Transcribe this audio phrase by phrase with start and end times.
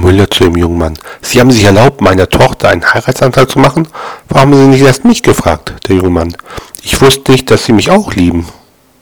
[0.00, 0.98] Müller zu dem jungen Mann.
[1.20, 3.88] Sie haben sich erlaubt, meiner Tochter einen Heiratsantrag zu machen?
[4.28, 5.74] Warum haben Sie nicht erst mich gefragt?
[5.88, 6.34] Der junge Mann.
[6.82, 8.46] Ich wusste nicht, dass Sie mich auch lieben.